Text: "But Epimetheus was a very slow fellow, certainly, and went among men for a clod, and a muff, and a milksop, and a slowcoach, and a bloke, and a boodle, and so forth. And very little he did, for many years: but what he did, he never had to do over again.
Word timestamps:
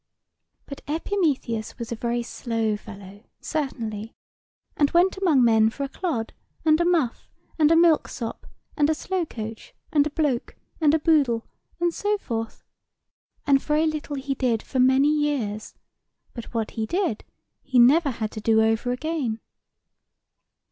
"But 0.65 0.81
Epimetheus 0.87 1.77
was 1.77 1.91
a 1.91 1.95
very 1.95 2.23
slow 2.23 2.75
fellow, 2.75 3.23
certainly, 3.39 4.15
and 4.75 4.89
went 4.89 5.15
among 5.15 5.43
men 5.43 5.69
for 5.69 5.83
a 5.83 5.89
clod, 5.89 6.33
and 6.65 6.81
a 6.81 6.85
muff, 6.85 7.29
and 7.59 7.69
a 7.71 7.75
milksop, 7.75 8.47
and 8.75 8.89
a 8.89 8.95
slowcoach, 8.95 9.73
and 9.93 10.07
a 10.07 10.09
bloke, 10.09 10.55
and 10.81 10.95
a 10.95 10.99
boodle, 10.99 11.45
and 11.79 11.93
so 11.93 12.17
forth. 12.17 12.63
And 13.45 13.61
very 13.61 13.85
little 13.85 14.15
he 14.15 14.33
did, 14.33 14.63
for 14.63 14.79
many 14.79 15.07
years: 15.09 15.75
but 16.33 16.45
what 16.51 16.71
he 16.71 16.87
did, 16.87 17.23
he 17.61 17.77
never 17.77 18.09
had 18.09 18.31
to 18.31 18.41
do 18.41 18.59
over 18.59 18.91
again. 18.91 19.39